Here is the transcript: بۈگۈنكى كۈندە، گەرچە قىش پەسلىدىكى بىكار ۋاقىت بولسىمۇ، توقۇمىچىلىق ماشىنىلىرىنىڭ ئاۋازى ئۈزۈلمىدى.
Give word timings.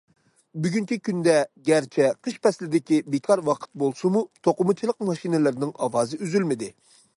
بۈگۈنكى 0.61 0.95
كۈندە، 1.07 1.35
گەرچە 1.67 2.07
قىش 2.27 2.39
پەسلىدىكى 2.47 2.99
بىكار 3.17 3.45
ۋاقىت 3.51 3.71
بولسىمۇ، 3.83 4.25
توقۇمىچىلىق 4.49 5.01
ماشىنىلىرىنىڭ 5.11 5.77
ئاۋازى 5.79 6.23
ئۈزۈلمىدى. 6.25 6.75